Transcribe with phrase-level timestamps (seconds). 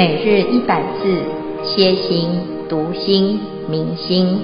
[0.00, 1.22] 每日一百字，
[1.62, 2.30] 歇心、
[2.70, 4.40] 读心、明心，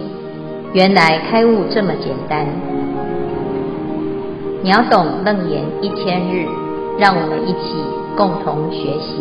[0.75, 2.46] 原来开悟这么简单。
[4.62, 6.45] 秒懂楞严一千日，
[6.98, 7.73] 让我们一起
[8.19, 9.16] 共同学习。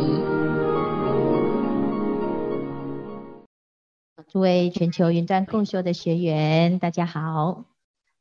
[4.27, 7.63] 诸位全球云端共修的学员，大家好！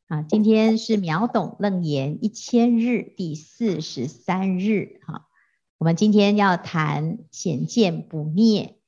[0.06, 5.22] 啊，今天是秒懂楞严一千日第四十三日，哈。
[5.84, 8.78] 我们今天要谈显见不灭，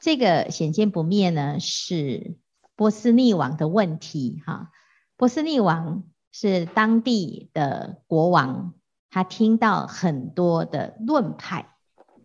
[0.00, 2.38] 这个显见不灭呢，是
[2.76, 4.70] 波斯匿王的问题哈。
[5.18, 8.72] 波斯匿王是当地的国王，
[9.10, 11.76] 他听到很多的论派，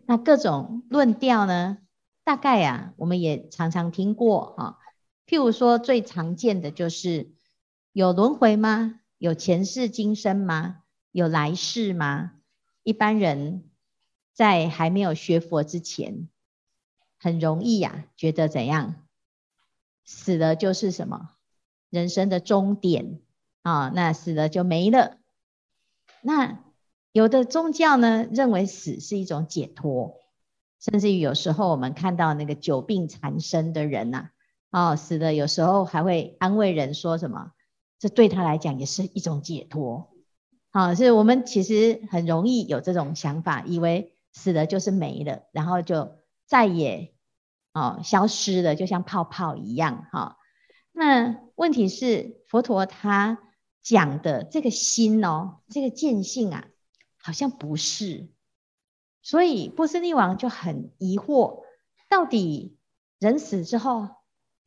[0.06, 1.76] 那各种论调呢，
[2.24, 4.78] 大概啊，我们也常常听过哈。
[5.26, 7.32] 譬如说，最常见的就是
[7.92, 9.00] 有轮回吗？
[9.18, 10.78] 有前世今生吗？
[11.10, 12.32] 有来世吗？
[12.82, 13.70] 一般人
[14.32, 16.28] 在还没有学佛之前，
[17.18, 19.06] 很容易呀、啊，觉得怎样？
[20.04, 21.30] 死了就是什么？
[21.90, 23.20] 人生的终点
[23.62, 25.18] 啊，那死了就没了。
[26.22, 26.64] 那
[27.12, 30.20] 有的宗教呢，认为死是一种解脱，
[30.80, 34.30] 甚至于有时候我们看到那个久病缠身的人呐，
[34.70, 37.52] 哦，死了有时候还会安慰人说什么？
[37.98, 40.11] 这对他来讲也是一种解脱。
[40.74, 47.12] 好，是我们其实很容易有这种想法，以为死了就是没了，然后就再也
[47.74, 50.38] 哦消失了，就像泡泡一样哈。
[50.90, 53.38] 那问题是佛陀他
[53.82, 56.64] 讲的这个心哦，这个见性啊，
[57.18, 58.30] 好像不是，
[59.20, 61.64] 所以波斯匿王就很疑惑，
[62.08, 62.78] 到底
[63.18, 64.08] 人死之后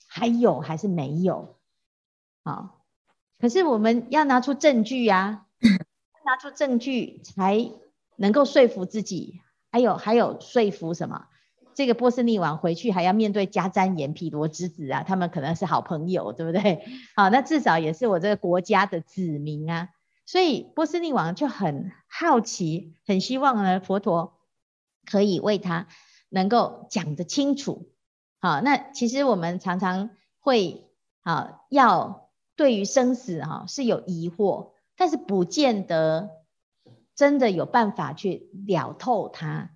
[0.05, 1.57] 还有还是没有？
[2.43, 2.85] 好，
[3.39, 5.44] 可是我们要拿出证据呀。
[6.25, 7.71] 拿出证据才
[8.17, 9.41] 能够说服自己，
[9.71, 11.27] 还有还有说服什么？
[11.75, 16.83] 这个波斯匿王回去还要面对迦旃延、毗罗之子啊，他们可能是好朋友，对不对？
[17.15, 19.89] 好，那至少也是我这个国家的子民啊。
[20.25, 24.39] 所以波斯匿王就很好奇，很希望呢佛陀
[25.05, 25.87] 可以为他
[26.29, 27.89] 能够讲得清楚。
[28.39, 30.87] 好，那其实我们常常会
[31.21, 34.71] 啊，要对于生死哈是有疑惑。
[34.97, 36.29] 但是不见得
[37.15, 39.71] 真的有办法去了透它，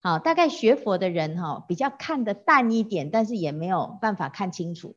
[0.00, 4.96] 好，大概学佛的人哈比较看得淡一点，但是也没有办法看清楚。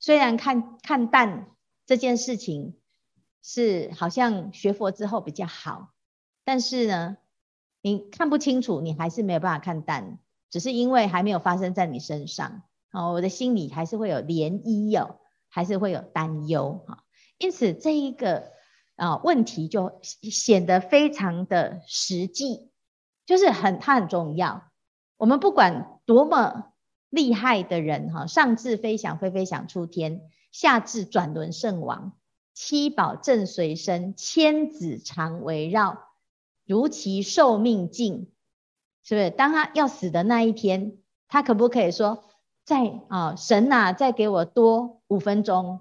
[0.00, 1.48] 虽然看看淡
[1.86, 2.76] 这件事情
[3.40, 5.90] 是好像学佛之后比较好，
[6.44, 7.16] 但是呢，
[7.82, 10.18] 你看不清楚，你还是没有办法看淡，
[10.50, 17.04] 只是因为还没有发生在你身上，哦，我的心里还是会有涟漪哦，还是会有担忧哈，
[17.38, 18.50] 因此这一个。
[18.96, 22.70] 啊，问题就显得非常的实际，
[23.26, 24.64] 就是很它很重要。
[25.16, 26.72] 我们不管多么
[27.08, 32.12] 厉害的人哈，上至飞翔飞飞想出天，下至转轮圣王，
[32.54, 36.08] 七宝正随身，千子常围绕，
[36.66, 38.32] 如其寿命尽，
[39.04, 39.30] 是不是？
[39.30, 40.98] 当他要死的那一天，
[41.28, 42.24] 他可不可以说，
[42.64, 45.80] 再啊神呐、啊，再给我多五分钟？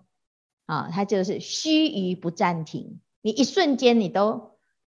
[0.72, 4.52] 啊，他就是须臾不暂停，你一瞬间你都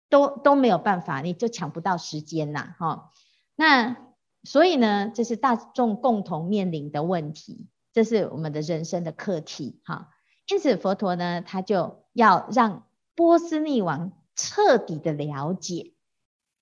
[0.09, 3.11] 都都没有办法，你就抢不到时间呐，哈。
[3.57, 3.97] 那
[4.45, 10.11] 所以呢，这是大众共同面临的问题，这是我们的人生的课题，哈。
[10.49, 12.87] 因此佛陀呢，他就要让
[13.17, 15.95] 波斯匿王彻底的了解，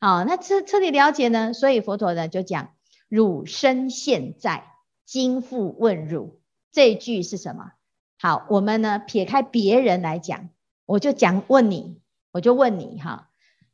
[0.00, 2.73] 好，那彻彻底了解呢，所以佛陀呢就讲：
[3.11, 4.73] 汝身现在，
[5.05, 6.41] 今复问汝，
[6.73, 7.73] 这一句是什么？
[8.22, 10.49] 好，我们呢撇开别人来讲，
[10.87, 12.00] 我就讲问你，
[12.31, 13.31] 我就问你哈，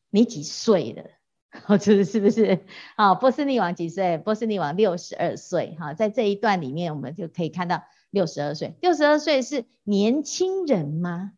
[0.08, 1.04] 你几岁了？
[1.50, 2.64] 好， 这是不是？
[2.96, 4.16] 好，波斯匿王几岁？
[4.16, 5.76] 波斯匿王六十二岁。
[5.78, 8.74] 哈，在这一段里面，我们就可以看到六十二岁。
[8.80, 11.32] 六十二岁是年轻人吗？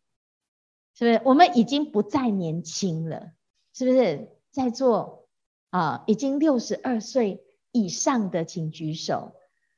[0.97, 1.21] 是不是？
[1.25, 3.33] 我们已经不再年轻了，
[3.73, 4.29] 是不是？
[4.51, 5.27] 在座
[5.69, 7.43] 啊，已经六十二岁
[7.73, 9.33] 以上的，请举手。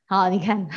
[0.06, 0.68] 好，你看，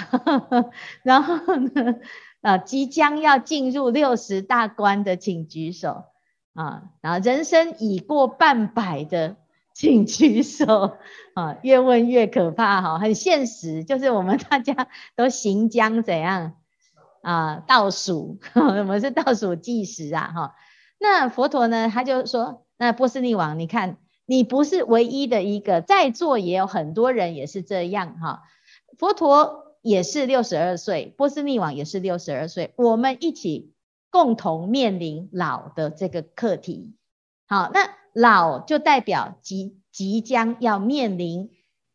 [1.04, 2.00] 然后呢？
[2.42, 6.06] 啊，即将要进入六十大关的，请举手
[6.54, 6.84] 啊！
[7.02, 9.38] 然后人生已过半百的，
[9.74, 10.98] 请举手
[11.34, 11.58] 啊！
[11.64, 16.54] 越问越可怕哈，很现实，就是我们大家都行将怎样
[17.24, 17.64] 啊？
[17.68, 20.56] 倒数， 我们是倒数计时啊哈。
[21.00, 23.98] 那佛陀呢，他就说：那波斯匿王，你看，
[24.28, 28.44] 你不是唯一的一个，在座也有很多人也是这样哈。
[29.00, 29.67] 佛陀。
[29.88, 33.74] 也是六十二岁，波斯匿王也是六十二岁，我们一起
[34.10, 36.94] 共同面临老的这个课题。
[37.48, 41.52] 好，那老就代表即即将要面临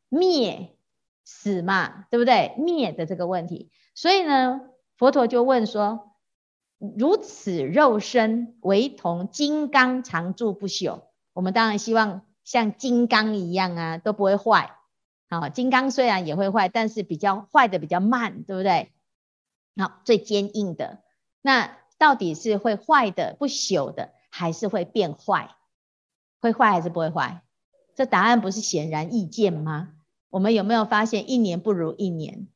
[0.08, 0.74] 灭
[1.22, 2.54] 死嘛，对不对？
[2.56, 4.62] 灭的这个问题，所以呢，
[4.96, 6.12] 佛陀就问说：
[6.78, 11.02] 如此肉身，唯同金刚常住不朽。
[11.34, 14.78] 我们当然希望像金刚一样啊，都不会坏。
[15.32, 18.92] 啊，金刚虽然也会坏，但是比较坏的比较慢，对不对？
[19.76, 21.00] 好，最坚硬的，
[21.40, 25.56] 那到底是会坏的不朽的，还是会变坏？
[26.42, 27.40] 会坏还是不会坏？
[27.94, 29.94] 这答案不是显然易见吗？
[30.28, 32.46] 我们有没有发现一年不如一年？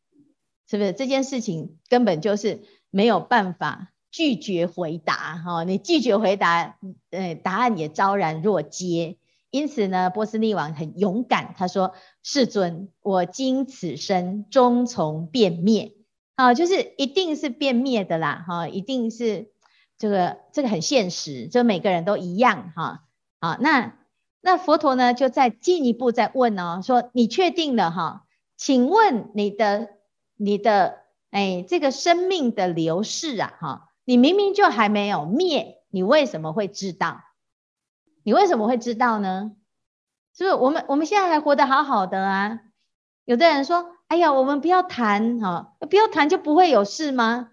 [0.68, 5.38] 是不是这件事情根本就是没有办法拒绝回答？
[5.38, 6.76] 哈，你拒绝回答，
[7.08, 9.16] 呃，答案也昭然若揭。
[9.56, 15.94] 因此呢，波斯匿王很勇敢，他说：“世尊，我今此生终从变灭。”
[16.36, 19.48] 啊，就是一定是变灭的啦，哈，一定是
[19.96, 23.04] 这个这个很现实，就每个人都一样，哈，
[23.38, 23.96] 啊，那
[24.42, 28.26] 那佛陀呢，就再进一步再问哦，说你确定了哈？
[28.58, 29.88] 请问你的
[30.36, 30.98] 你的
[31.30, 37.22] 哎，这个生命的流逝啊，哈，你明明就还没有灭，你为什么会知道？
[38.26, 39.52] 你为什么会知道呢？
[40.36, 42.58] 是不是我们我们现在还活得好好的啊？
[43.24, 47.50] 有的人说，哎呀，我们不要谈哈，不要谈就不会有事吗？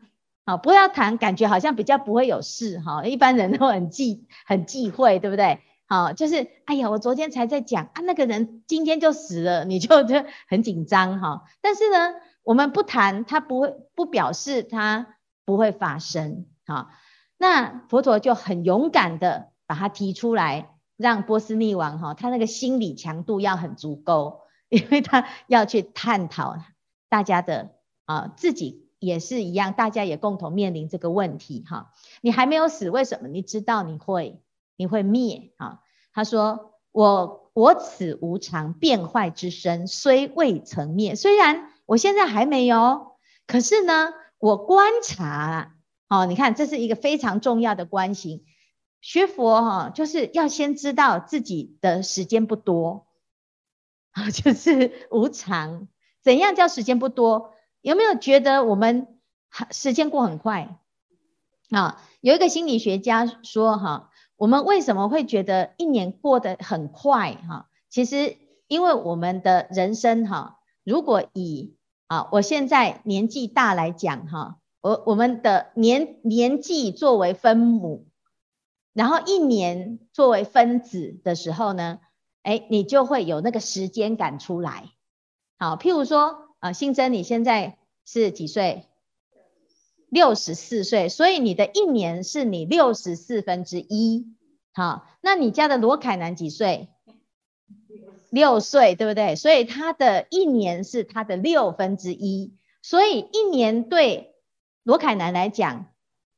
[0.48, 3.06] 好，不要谈，感觉好像比较不会有事哈。
[3.06, 5.62] 一般人都很忌很忌讳，对不对？
[5.86, 11.44] 好，就是哎呀，我昨天才在讲啊，那个人今天就死了，你就就很紧张哈。
[11.62, 16.48] 但是呢，我们不谈，他不会不表示他不会发生。
[16.66, 16.90] 好，
[17.38, 26.58] 那佛陀就很勇敢的把它提出来，让波斯匿王哈，他那个心理强度要很足够， 因为他要去探讨
[27.10, 27.72] 大家的
[28.06, 31.92] 啊，自己也是一样，大家也共同面临这个问题哈。
[32.22, 33.28] 你还没有死，为什么？
[33.28, 34.40] 你知道你会？
[34.75, 35.80] 你会灭啊？
[36.14, 41.16] 他说：“我我此无常变坏之身，虽未曾灭。
[41.16, 43.14] 虽然我现在还没有，
[43.48, 45.74] 可是呢，我观察，
[46.10, 48.44] 哦，你看，这是一个非常重要的观行。
[49.04, 53.06] 学佛哈，就是要先知道自己的时间不多
[54.14, 55.88] 啊， 就是无常。
[56.24, 57.54] 怎样叫时间不多？
[57.82, 59.20] 有没有觉得我们
[59.70, 60.80] 时间过很快
[61.70, 62.02] 啊？
[62.22, 67.70] 有一个心理学家说哈。”我们为什么会觉得一年过得很快哈？
[67.90, 68.36] 其实
[68.68, 71.78] 因为我们的人生哈，如果以
[72.08, 78.08] 啊我现在年纪大来讲哈，我我们的年年纪作为分母，
[78.94, 82.00] 然后一年作为分子的时候呢，
[82.44, 84.92] 哎，你就会有那个时间感出来。
[85.57, 88.88] 好，譬如说啊，新增你现在是几岁？
[90.10, 94.28] 六十四岁，所以你的一年是你六十四分之一。
[94.72, 96.90] 好，那你家的罗凯南几岁？
[98.30, 99.36] 六岁，对不对？
[99.36, 102.56] 所以他的一年是他的六分之一。
[102.84, 104.36] 所以一年对
[104.84, 105.93] 罗凯南来讲，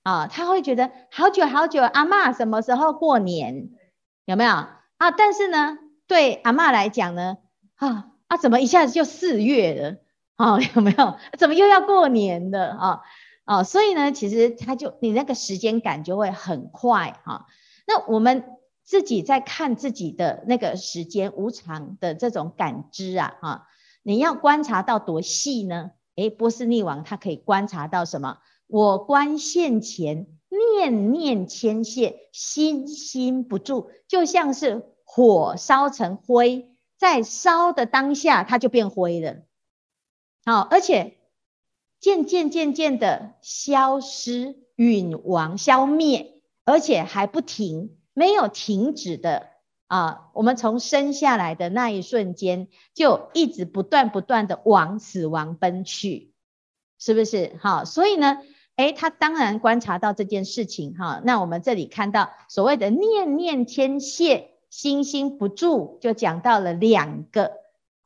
[0.05, 1.81] 啊，他会觉得好久好久。
[1.81, 3.71] 阿嬷什么时候过年？
[4.25, 5.11] 有没有啊？
[5.17, 7.37] 但是呢，对阿嬷来讲呢，
[7.73, 9.97] 啊啊，怎么一下子就四月了？
[10.35, 11.17] 啊，有没有？
[11.39, 12.69] 怎么又要过年了？
[12.69, 13.01] 啊？
[13.47, 17.47] 哦，所以呢，其实他就你那个时间感就会很快哈。
[17.87, 18.45] 那我们
[18.83, 23.63] 自己在看自己的那个时间无常的这种感知啊，啊，
[24.03, 25.89] 你要观察到多细呢？
[26.15, 28.37] 诶，波斯匿王他可以观察到什么？
[28.67, 39.43] 我观现前，念念牵线，心心不住，就像是火烧成灰，在烧的当下，它就变灰了。
[40.45, 41.17] 好，而且。
[41.97, 49.47] 渐渐渐渐的消失、陨亡、消灭，而且还不停，没有停止的
[49.87, 50.29] 啊！
[50.33, 56.33] 我们从生下来的那一瞬间，就一直不断不断的往死亡奔去，
[56.99, 57.57] 是不是？
[57.59, 58.43] 好，所以呢，
[58.75, 61.21] 诶，他当然观察到这件事情哈。
[61.23, 67.53] 那我们这里看到所谓的念念牵线，心心不住，就讲到了两个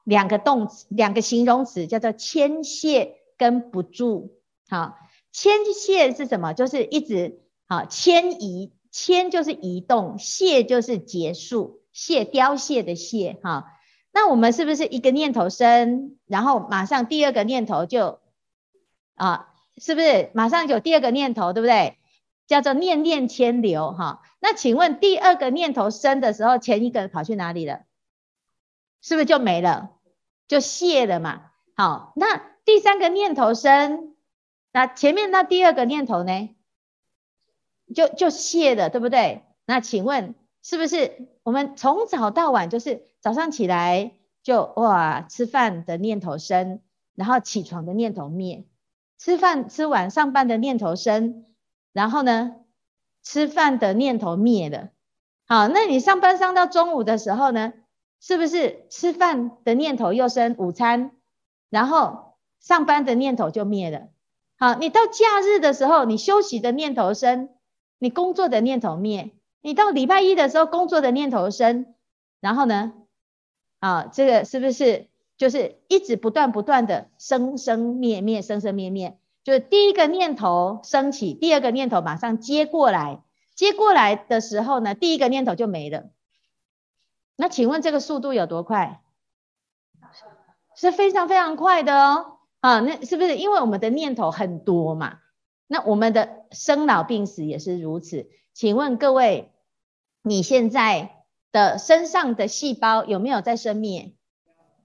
[0.04, 3.16] 两个动词，两个形容词，叫做牵线。
[3.40, 4.34] 跟不住，
[4.68, 4.98] 好，
[5.32, 6.52] 牵线是什么？
[6.52, 13.68] 就是一直好迁移，迁就是移动，谢就是结束，谢凋谢的谢，哈。
[14.12, 18.20] 那我们是不是一个念头生，然后马上第二个念头就
[19.16, 19.49] 啊，
[19.80, 21.98] 是不是马上有第二个念头，对不对？
[22.46, 24.22] 叫做念念迁流，哈。
[24.40, 27.82] 那请问第二个念头生的时候，前一个跑去哪里了？
[29.02, 29.92] 是不是就没了？
[30.48, 31.52] 就谢了嘛？
[31.76, 32.50] 好，那。
[32.66, 34.16] 第三个念头生，
[34.72, 36.56] 那前面那第二个念头呢，
[37.96, 39.42] 就就谢了，对不对？
[39.66, 44.12] 那请问是不是我们从早到晚就是早上起来
[44.44, 46.82] 就哇，吃饭的念头生，
[47.16, 48.66] 然后起床的念头灭，
[49.20, 51.46] 吃饭吃完上班的念头生，
[51.92, 52.56] 然后呢，
[53.22, 54.90] 吃饭的念头灭了。
[55.46, 57.74] 好，那你上班上到中午的时候呢，
[58.22, 61.12] 是不是吃饭的念头又生午餐，
[61.70, 64.08] 然后上班的念头就灭了？
[64.58, 67.50] 好，你到假日的时候，你休息的念头生，
[67.98, 69.32] 你工作的念头灭。
[69.62, 71.94] 你到礼拜一的时候，工作的念头生，
[72.40, 72.94] 然后呢，
[73.80, 75.09] 啊，这个是不是
[75.40, 79.18] 就是一直不断不断的生生灭灭，生生灭灭？
[79.44, 83.24] 就是第一个念头升起，第二个念头马上接过来，
[83.56, 86.10] 接过来的时候呢，第一个念头就没了。
[87.38, 89.02] 那请问这个速度有多快？
[90.76, 92.40] 是非常非常快的哦。
[92.60, 95.20] 啊，那是不是因为我们的念头很多嘛？
[95.68, 98.28] 那我们的生老病死也是如此。
[98.54, 99.54] 请问各位，
[100.22, 104.14] 你现在的身上的细胞有没有在生灭？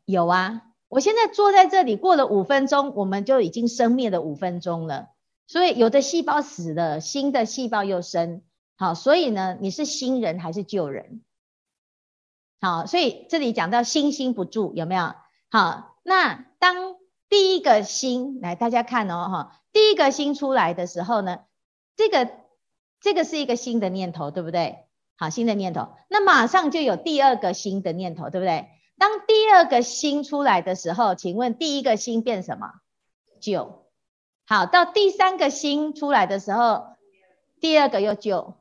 [0.05, 5.09] 有啊，我现在坐在这里，过了五分钟，我们就已经生灭了五分钟了。
[5.47, 8.43] 所以有的细胞死了，新的细胞又生。
[8.77, 11.23] 好，所以呢，你是新人还是旧人？
[12.61, 15.15] 好，所以这里讲到心心不住，有没有？
[15.51, 16.97] 好，那当。
[17.27, 21.41] 第一个心来，大家看哦，哈，第一个心出来的时候呢，
[21.97, 22.31] 这个
[23.01, 24.85] 这个是一个新的念头，对不对？
[25.17, 28.69] 好，新的念头，那马上就有第二个新的念头，对不对？
[28.99, 32.73] 当第二个心出来的时候，请问第一个心变什么？
[33.41, 33.87] 旧。
[34.47, 36.87] 好，到第三个心出来的时候，
[37.61, 38.57] 第二个又旧，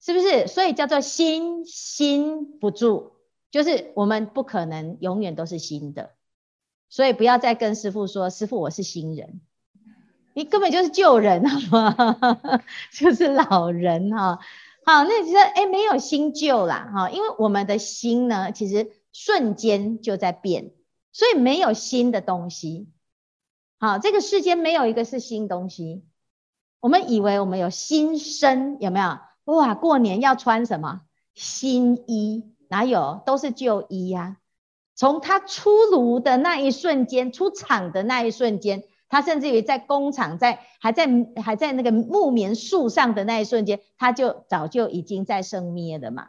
[0.00, 0.46] 是不是？
[0.46, 3.12] 所以叫做心心不住，
[3.50, 6.10] 就是我们不可能永远都是新的。
[6.88, 9.42] 所以不要再跟师父说，师父我是新人，
[10.34, 12.62] 你根本就是旧人，好吗？
[12.92, 14.38] 就是老人哈。
[14.86, 20.72] 好，那其实哎，没有新旧啦哈，因为我们的心呢，其实瞬间就在变，
[21.12, 22.88] 所以没有新的东西。
[23.78, 26.04] 好，这个世间没有一个是新东西。
[26.80, 29.18] 我们以为我们有新生，有没有？
[29.44, 31.02] 哇，过年要穿什么
[31.34, 32.54] 新衣？
[32.68, 33.22] 哪有？
[33.24, 34.36] 都是旧衣呀。
[34.94, 41.08] 从他出炉的那一瞬间，出厂的那一瞬间，他甚至于在工厂，在还在
[41.42, 46.28] 还在那个木棉树上的那一瞬间，他就早就已经在生灭了嘛。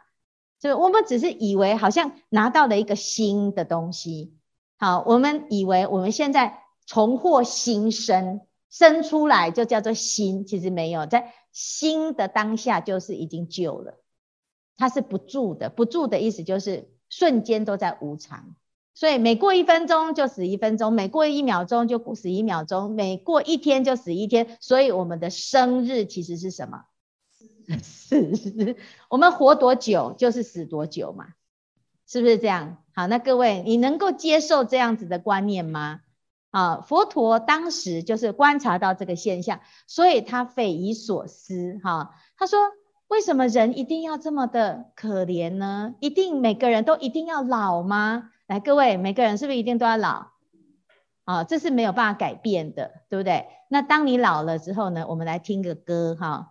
[0.60, 4.34] 就我们只是以为好像拿到了一个新的东西，
[4.78, 13.94] 好，我们以为我们现在重获新生，生出来就叫做新，其实没有，在新的当下就是已经旧了，
[14.76, 18.54] 它是不住的，不住的意思就是瞬间都在无常。
[18.92, 24.58] 所以每过一分钟就死一分钟，每过一秒钟就死一秒钟，每过一天就死一天。
[24.60, 26.84] 所以我们的生日其实是什么？
[27.78, 28.76] 是。
[29.08, 31.28] 我们活多久就是死多久嘛，
[32.06, 32.78] 是不是这样？
[32.94, 36.00] 好，那各位，你能够接受这样子的观念吗？
[36.50, 41.78] 啊，佛陀当时就是观察到这个现象，所以他匪夷所思。
[41.84, 42.58] 哈，他说：
[43.06, 45.94] 为什么人一定要这么的可怜呢？
[46.00, 48.30] 一定每个人都一定要老吗？
[48.48, 50.26] 来，各位，每个人是不是一定都要老？
[51.24, 53.46] 啊，这是没有办法改变的，对不对？
[53.68, 55.06] 那当你老了之后呢？
[55.08, 56.50] 我们来听个歌，哈。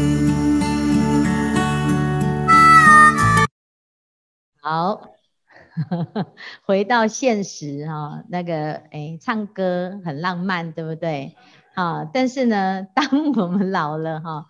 [6.65, 11.35] 回到现实哈，那个哎，唱歌很浪漫，对不对？
[11.75, 14.47] 啊，但是呢，当我们老了哈，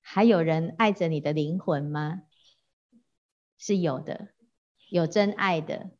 [0.00, 2.22] 还有人爱着你的灵魂吗？
[3.58, 4.28] 是有的，
[4.90, 5.90] 有真爱的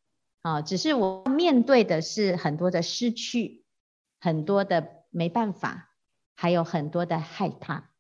[0.43, 3.65] 啊，只是我面对的是很多的失去，
[4.21, 5.91] 很多的没办法，
[6.35, 7.91] 还有很多的害怕。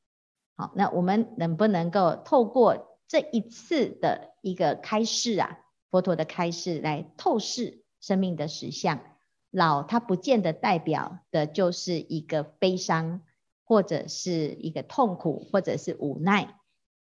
[0.56, 2.86] 好，那我们能不能够透过？
[3.10, 5.58] 这一次的一个开示啊，
[5.90, 9.00] 佛陀的开示来透视生命的实相。
[9.50, 13.22] 老，它不见得代表的就是一个悲伤，
[13.64, 16.58] 或者是一个痛苦，或者是无奈。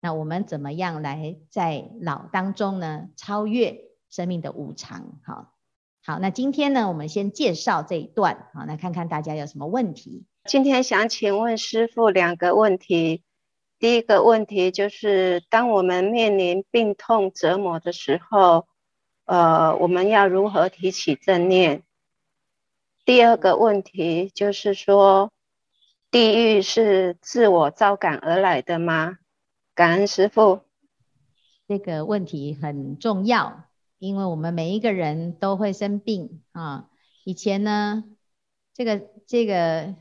[0.01, 5.21] 那我们怎么样来在老当中呢，超越生命的无常？
[5.25, 5.55] 好，
[6.03, 10.27] 好，那今天呢，我们先介绍这一段，好，来看看大家有什么问题。
[10.45, 13.23] 今天想请问师父两个问题。
[13.79, 18.67] 第一个问题就是，当我们面临病痛折磨的时候，
[19.25, 21.83] 呃，我们要如何提起正念？
[23.05, 25.31] 第二个问题就是说，
[26.11, 29.19] 地狱是自我招感而来的吗？
[29.75, 30.61] 感恩师父。
[31.67, 33.65] 这个问题很重要，
[33.99, 36.89] 因为我们每一个人都会生病啊。
[37.25, 38.05] 以前呢，
[38.73, 39.95] 这个这个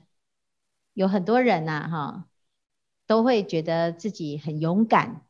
[0.93, 2.25] 有很多人呐、啊，哈。
[3.13, 5.21] 都会觉得自己很勇敢，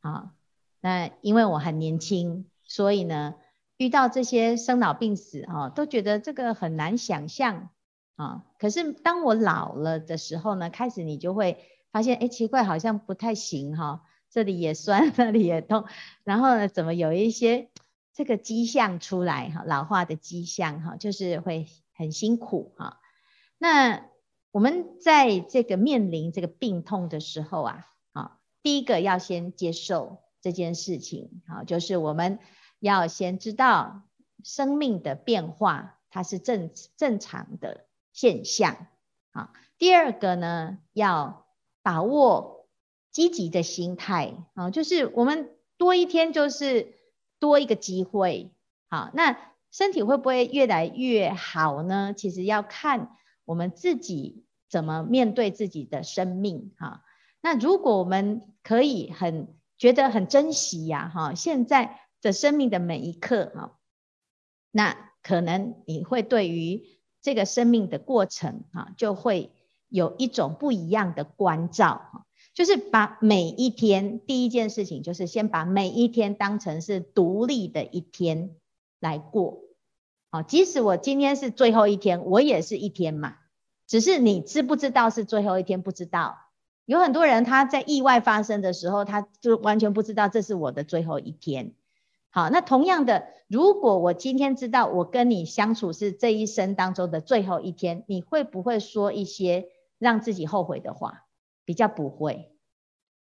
[0.00, 0.32] 啊，
[0.80, 3.36] 那因为我很年轻，所以呢，
[3.76, 7.70] 遇到这些生老病死，啊，都觉得这个很难想象，
[8.16, 15.84] 啊，可是当我老了的时候呢，开始你就会发现，哎，奇怪，好像不太行，哈，这里也酸， 那里也痛，
[16.24, 17.70] 然后呢，怎么有一些
[18.12, 22.98] 这个迹象出来，哈，老化的迹象，哈，就是会很辛苦，哈，
[23.58, 24.10] 那。
[24.52, 32.38] 我们在这个面临这个病痛的时候啊，啊，第一个要先接受这件事情，啊，就是我们
[32.78, 34.02] 要先知道
[34.44, 38.88] 生命的变化，它是正正常的现象，
[39.30, 39.54] 啊。
[39.78, 41.46] 第二个呢，要
[41.82, 42.68] 把握
[43.10, 46.94] 积极的心态，啊，就是我们多一天就是
[47.38, 48.52] 多一个机会，
[48.90, 52.12] 好，那身体会不会越来越好呢？
[52.14, 53.16] 其实要看。
[53.44, 56.72] 我们自己怎么面对自己的生命？
[56.78, 57.04] 哈，
[57.40, 63.78] 那如果我们可以很觉得很珍惜呀，哈，现在的生命的每一刻，哈，
[64.70, 66.82] 那可能你会对于
[67.20, 69.50] 这个生命的过程，哈，就会
[69.88, 78.56] 有一种不一样的关照，哈，就是把每一天第一件事情，就是先把每一天当成是独立的一天
[79.00, 79.60] 来过。
[80.34, 83.36] 好，即使我今天是最后一天，我也是一天嘛。
[83.86, 85.82] 只是你知不知道是最后一天？
[85.82, 86.38] 不知道。
[86.86, 91.74] 有很多人他在意外发生的时候，他就完全不知道这是我的最后一天。
[92.30, 99.66] 好，那同样的，如果我今天知道我跟你相处是这一生当中的最后一天，你会不会说一些
[99.98, 101.26] 让自己后悔的话？
[101.66, 102.56] 比较不会。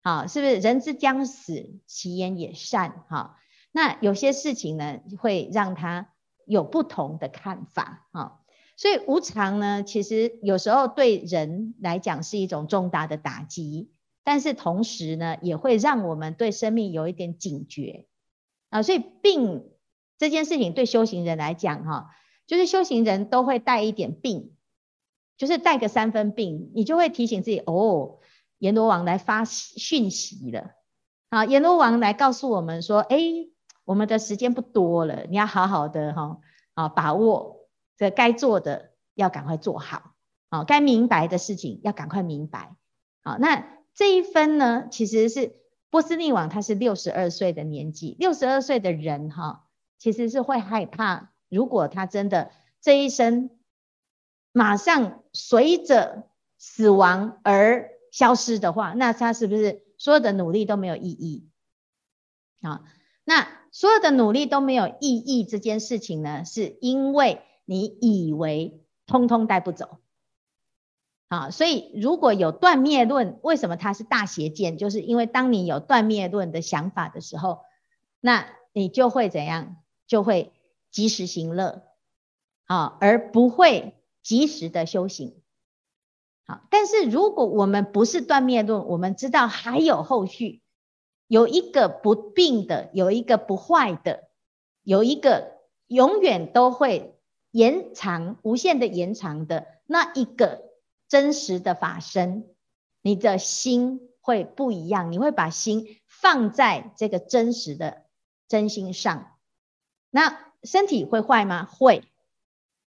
[0.04, 3.02] 好，是不是人之将死，其言也善？
[3.08, 3.34] 好，
[3.72, 6.09] 那有些事情呢，会让他。
[6.50, 8.40] 有不同的看法啊，
[8.76, 13.92] 所以无常呢，其实有时候对人来讲是一种重大的打击，
[14.24, 18.06] 但是同时呢，也会让我们对生命有一点警觉
[18.68, 18.82] 啊。
[18.82, 19.70] 所以病
[20.18, 22.10] 这件事情对修行人来讲哈，
[22.48, 24.56] 就是修行人都会带一点病，
[25.38, 28.18] 就是带个三分病，你就会提醒自己哦，
[28.58, 30.72] 阎罗王来发讯息了
[31.28, 33.16] 啊，阎罗王来告诉我们说，哎。
[33.90, 36.38] 我们的时间不多了，你要好好的哈
[36.74, 40.14] 啊把握这该做的要赶快做好
[40.48, 42.76] 啊，该明白的事情要赶快明白。
[43.24, 45.56] 好，那这一分呢，其实是
[45.90, 49.64] 波斯匿王他是六十二岁的年纪，六十二岁的人哈，
[49.98, 53.50] 其实是会害怕，如果他真的这一生
[54.52, 61.48] 马上随着死亡而消失的话，那他是不是所有的努力都没有意义
[62.62, 62.84] 啊？
[63.24, 69.98] 那所有的努力都没有意义，这件事情呢，是因为你以为通通带不走，
[71.28, 74.76] 啊，所以如果有断灭论，为什么它是大邪见？
[74.76, 77.60] 就是因为当你有断灭论的想法的时候，
[78.20, 79.76] 那你就会怎样？
[80.06, 80.52] 就会
[80.90, 81.84] 及时行乐，
[82.64, 85.40] 啊，而不会及时的修行。
[86.44, 90.62] 好，但是如果我们不是断灭论，我们知道还有后续，
[91.30, 94.30] 有一个不病的，有一个不坏的，
[94.82, 97.20] 有一个永远都会
[97.52, 100.72] 延长、无限的延长的那一个
[101.06, 102.48] 真实的法身，
[103.00, 108.06] 你的心会不一样，你会把心放在这个真实的
[108.48, 109.36] 真心上。
[110.10, 111.64] 那身体会坏吗？
[111.64, 112.02] 会，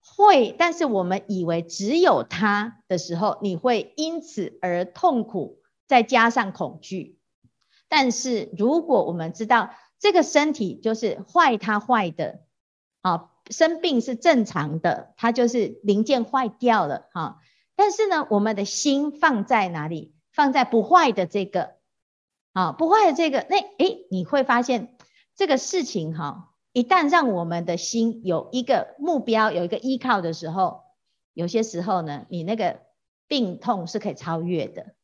[0.00, 0.54] 会。
[0.56, 7.18] 但是我们以为只有它的时候，你会因此而痛苦，再加上恐惧。
[7.90, 12.40] 但是如果我们知道这个身体就是坏，它坏的，
[13.02, 17.40] 啊，生病是正常的，它就是零件坏掉了，哈。
[17.76, 20.14] 但是呢，我们的心放在哪里？
[20.32, 21.74] 放在不坏的这个，
[22.52, 24.96] 啊，不坏的这个，那诶，你会发现
[25.34, 30.82] 这个事情哈，一旦让我们的心有一个目标，有一个依靠的时候，
[31.34, 32.80] 有些时候呢，你那个
[33.26, 34.94] 病痛是可以超越的。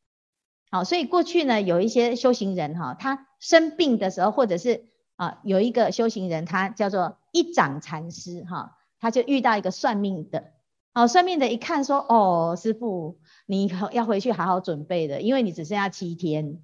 [0.70, 10.52] 好，所以过去呢，有一些修行人哈，他生病的时候，或者是啊，有一个修行人，他叫做一掌禅师哈，他就遇到一个算命的。
[10.92, 16.59] 好，算命的一看说：“哦，师父，你要回去好好准备的，因为你只剩下七天。”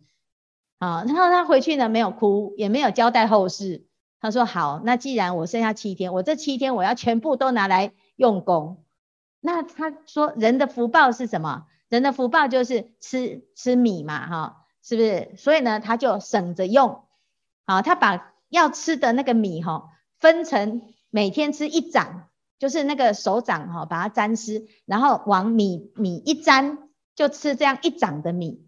[0.80, 3.86] 啊，然后他回去呢，没有哭，也没有交代后事。
[4.20, 8.84] 他说：“好，那既然我剩下七天，我这七天我要全部都拿来用功。”
[9.40, 11.66] 那他说：“人的福报是什么？
[11.92, 15.34] 人的福报就是吃吃米嘛，哈，是不是？
[15.36, 17.04] 所以呢，他就省着用。
[17.66, 22.28] 好，他把要吃的那个米哈，分成每天吃一掌。”
[22.58, 28.66] 就是那个手掌哈，把它沾湿，然后往米米一沾，就吃这样一掌的米。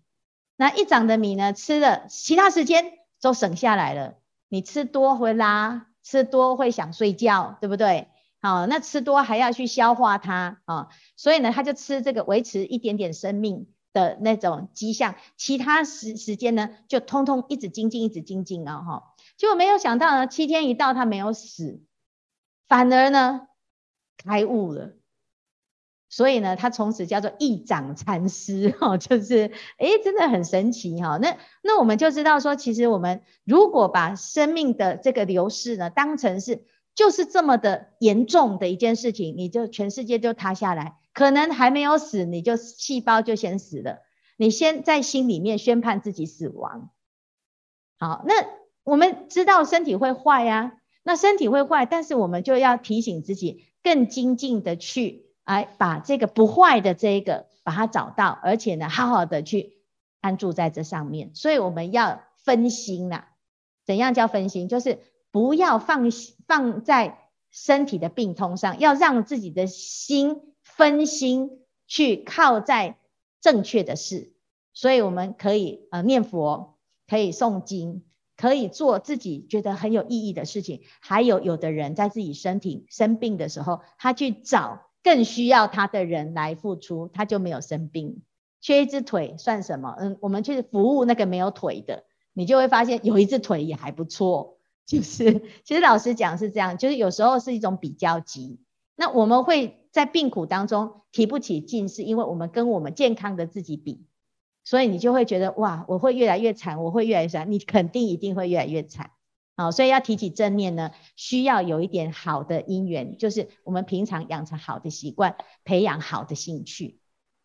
[0.56, 4.16] 那一掌的米呢，吃了其他时间都省下来了。
[4.48, 8.08] 你吃多会拉，吃多会想睡觉，对不对？
[8.44, 15.14] 好，那吃多还要去消化它啊，所以呢，他就吃这个维持一点点生命的那种迹象。
[15.38, 19.14] 其他时时间呢，就通通一直精进，一直精进啊哈。
[19.38, 21.80] 结果没有想到呢，七天一到，他没有死，
[22.68, 23.48] 反而呢。
[24.16, 24.92] 开悟了，
[26.08, 31.16] 所以呢，他从此叫做一掌禅师哈，就是诶，真的很神奇哈。
[31.16, 44.02] 那那我们就知道说，其实我们如果把生命的这个流逝呢，当成是就是这么的严重的一件事情，你就全世界就塌下来，可能还没有死，你就细胞就先死了，
[44.36, 46.90] 你先在心里面宣判自己死亡。
[47.98, 48.34] 好，那
[48.84, 53.66] 我们知道身体会坏呀，那身体会坏，但是我们就要提醒自己。
[53.84, 59.74] 更精进的去，哎把这个不坏的这一个把它找到，而且呢，好好的去
[60.22, 61.34] 安住在这上面。
[61.34, 63.26] 所以我们要分心呐。
[63.84, 64.68] 怎样叫分心？
[64.68, 65.00] 就是
[65.34, 66.12] 不要放
[66.46, 67.18] 放在
[67.50, 71.50] 身体的病痛上，要让自己的心分心
[71.88, 72.98] 去靠在
[73.40, 74.32] 正确的事。
[74.72, 76.76] 所以我们可以呃念佛，
[77.08, 78.04] 可以诵经。
[78.36, 88.22] 可以做自己觉得很有意义的事情，还有有的人在自己身体生病的时候，他去找更需要他的人来付出，他就没有生病。
[88.60, 89.96] 缺一只腿算什么？
[89.98, 94.53] 嗯，我们去服务那个没有腿的，你就会发现有一只腿也还不错。
[94.86, 98.60] 就是其实老师讲是这样，就是有时候是一种比较级。
[98.96, 104.06] 那我们会在病苦当中提不起劲，是因为我们跟我们健康的自己比。
[104.66, 109.10] 所以你就会觉得哇，我会越来越惨，我会越来越惨，你肯定一定会越来越惨。
[109.56, 116.98] 好，所以要提起正念呢，需要有一点好的因缘，就是我们平常养成好的习惯，培养好的兴趣。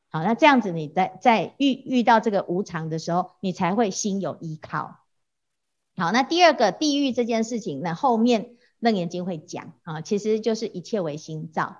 [0.09, 4.98] 好，那这样子你在在遇遇到这个无常的时候，你才会心有依靠。
[5.99, 11.77] 好，那第二个地狱这件事情，那后面楞严经会讲啊，其实就是一切为心造。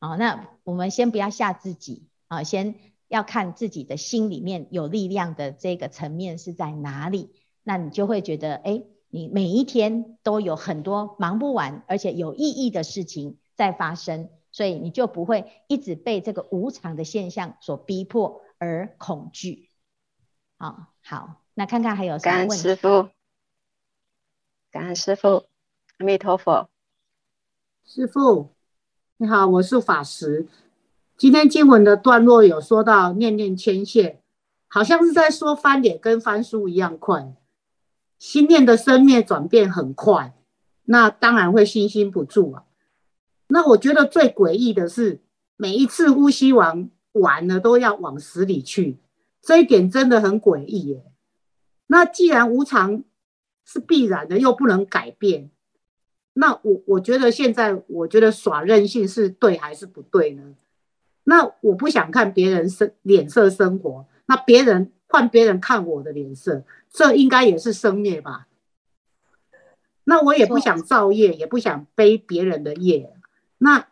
[0.00, 2.74] 好，那我们先不要吓自己啊，先。
[3.06, 7.30] 要看自己的心里面有力量的这个层面是在哪里，
[7.62, 19.68] 那你就会觉得，哎，你每一天都有很多忙不完而且有意义的事情在发生，所以你就不会一直被这个无常的现象所逼迫而恐惧。
[20.58, 22.48] 好，好，那看看还有什么问题？
[22.48, 23.10] 感恩师父，
[24.74, 25.44] 感恩师父，
[25.98, 26.68] 阿弥陀佛。
[27.86, 28.48] 师父，
[29.18, 30.48] 你好，我是法师。
[31.16, 34.20] 今天经文的段落有说到念念牵线，
[34.66, 37.36] 好像是在说翻脸跟翻书一样快，
[38.18, 40.34] 心念的生灭转变很快，
[40.86, 42.64] 那当然会心心不住啊。
[43.46, 45.20] 那我觉得最诡异的是，
[45.56, 48.98] 每一次呼吸完完了都要往死里去，
[49.40, 51.04] 这一点真的很诡异耶。
[51.86, 53.04] 那既然无常
[53.64, 55.50] 是必然的，又不能改变，
[56.34, 60.54] 那我我觉得现在我觉得耍任性是对还是不对呢？
[61.24, 68.46] 那我不想看别人生脸色生活，那别人换别人看我的脸色，这应该也是生灭吧？
[70.04, 73.14] 那我也不想造业，也不想背别人的业。
[73.56, 73.86] 那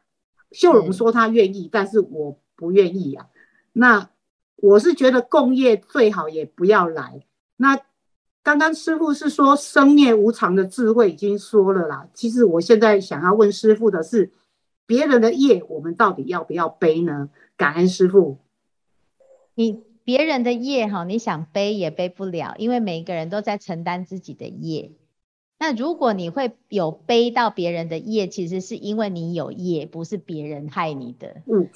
[0.51, 3.29] 秀荣说他愿意，但是我不愿意啊。
[3.73, 4.11] 那
[4.57, 7.25] 我是觉得共业最好也不要来。
[7.57, 7.81] 那
[8.43, 12.09] 刚刚师傅是说生灭无常的智慧已经说了啦。
[12.13, 14.33] 其实我现在想要问师傅的是，
[14.87, 17.31] 别人的业我们到底要不要背呢？
[17.57, 18.39] 感恩师傅。
[19.55, 24.91] 你别人的业哈，你想背也背不了，因为每一个人都在承担自己的业。
[25.61, 31.43] 那如果你会有背到别人的业，其实是因为你有业，不是别人害你的。
[31.47, 31.69] 嗯，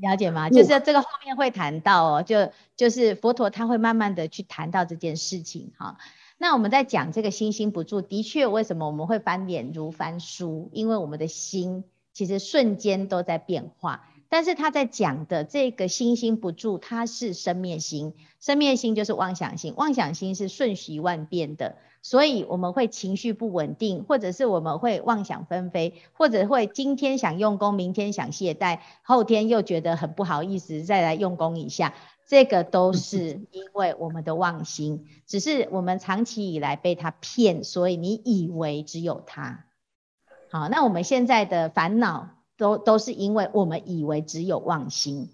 [0.00, 0.50] 了解吗？
[0.50, 5.96] 就是这个后面会谈到哦，就就是佛陀他会慢慢的去谈到这件事情哈。
[6.38, 10.68] 那我们在讲这个心心不住，的确，为什么我们会翻脸如翻书？
[10.72, 14.08] 因为我们的心其实瞬间都在变化。
[14.28, 31.94] 但是他在讲的这个心心不住，它是生灭心，生灭心就是妄想心，妄想心是瞬息万变的，所以我们会情绪不稳定，或者是我们会妄想纷飞，或者会今天想用功，明天想懈怠，后天又觉得很不好意思再来用功一下，
[32.26, 39.66] 这个都是因为我们的妄心，只是我们长期以来被他骗，所以你以为只有他。
[40.50, 42.35] 好，那我们现在的烦恼。
[42.56, 45.30] 都都是因为我们以为只有妄心，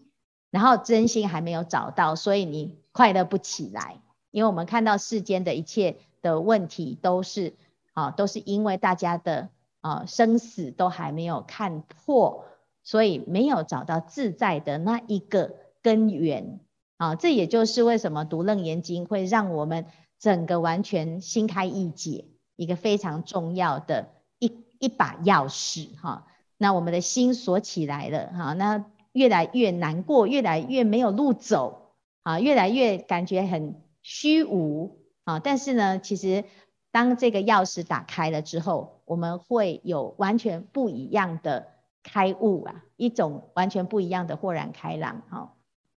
[0.51, 4.01] 然后真心还没有找到，所以你快乐不起来。
[4.31, 7.55] 因为我们看到世间的一切的问题都是
[7.93, 9.51] 啊，都是因为大家的
[9.83, 12.45] 啊生死都还没有看破，
[12.83, 16.61] 所以没有找到自在的那一个根源
[16.97, 17.15] 啊。
[17.15, 19.85] 这也就是为什么读楞严经会让我们
[20.19, 22.25] 整个完全心开意解，
[22.57, 24.09] 一个非常重要的
[24.39, 26.27] 一一把钥匙哈。
[26.63, 36.45] 那我们的心锁起来了，哈，那越来越难过，越来越没有路走，啊，越来越感觉很虚无，啊，但是呢，其实
[36.93, 41.67] 当这个钥匙打开了之后，我们会有完全不一样的
[42.05, 45.55] 开悟啊，一种完全不一样的豁然开朗，哈，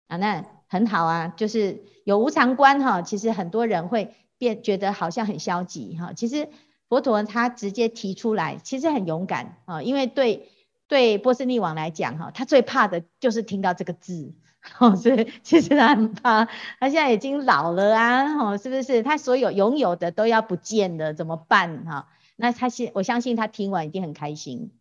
[0.08, 6.48] 啊，那很好啊，就是有无常观，哈，其实很多人会变觉得好像很消极，哈，其实
[6.88, 10.48] 佛陀他直接提出来，其实很勇敢，啊，因为对。
[10.86, 14.34] 对波斯匿王来讲，哈，他最怕的就是听到这个字，
[14.78, 16.44] 哦，所以其实他很怕，
[16.80, 19.02] 他现在已经老了啊，哦，是不是？
[19.02, 21.84] 他所有拥有的都要不见了，怎么办？
[21.84, 24.72] 哈，那他现我相信他听完一定很开心，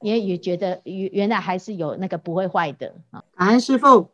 [0.00, 3.24] 因为也觉得原原来还是有那个不会坏的啊。
[3.36, 4.12] 感恩师父，